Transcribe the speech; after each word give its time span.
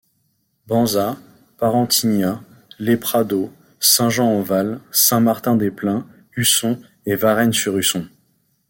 Bansat, 0.65 1.19
Parentignat, 1.59 2.41
Les 2.79 2.97
Pradeaux, 2.97 3.51
Saint-Jean-en-Val, 3.79 4.79
Saint-Martin-des-Plains, 4.91 6.07
Usson 6.35 6.81
et 7.05 7.13
Varennes-sur-Usson. 7.13 8.07